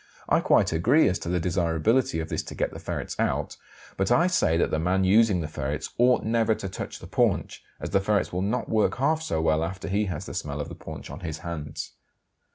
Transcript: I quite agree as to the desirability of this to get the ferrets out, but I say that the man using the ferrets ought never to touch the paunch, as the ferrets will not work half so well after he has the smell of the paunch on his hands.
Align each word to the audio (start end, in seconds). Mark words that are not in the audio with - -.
I 0.27 0.39
quite 0.39 0.73
agree 0.73 1.07
as 1.09 1.19
to 1.19 1.29
the 1.29 1.39
desirability 1.39 2.19
of 2.19 2.29
this 2.29 2.41
to 2.45 2.55
get 2.55 2.71
the 2.73 2.79
ferrets 2.79 3.15
out, 3.19 3.55
but 3.97 4.11
I 4.11 4.25
say 4.25 4.57
that 4.57 4.71
the 4.71 4.79
man 4.79 5.03
using 5.03 5.41
the 5.41 5.47
ferrets 5.47 5.91
ought 5.99 6.23
never 6.23 6.55
to 6.55 6.67
touch 6.67 6.97
the 6.97 7.05
paunch, 7.05 7.63
as 7.79 7.91
the 7.91 7.99
ferrets 8.01 8.33
will 8.33 8.41
not 8.41 8.67
work 8.67 8.97
half 8.97 9.21
so 9.21 9.43
well 9.43 9.63
after 9.63 9.87
he 9.87 10.05
has 10.05 10.25
the 10.25 10.33
smell 10.33 10.59
of 10.59 10.69
the 10.69 10.73
paunch 10.73 11.11
on 11.11 11.19
his 11.19 11.37
hands. 11.45 11.91